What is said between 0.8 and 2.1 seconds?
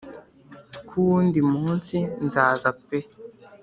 kuwundi munsi